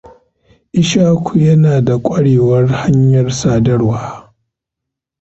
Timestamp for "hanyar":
2.79-3.31